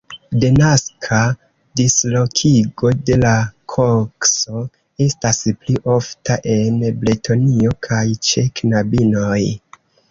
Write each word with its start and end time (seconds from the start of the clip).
Denaska 0.43 1.17
dislokigo 1.81 2.93
de 3.11 3.19
la 3.25 3.35
kokso 3.75 4.65
estas 5.09 5.43
pli 5.61 5.79
ofta 5.99 6.43
en 6.57 6.83
Bretonio 7.05 7.79
kaj 7.91 8.05
ĉe 8.33 8.51
knabinoj. 8.63 9.41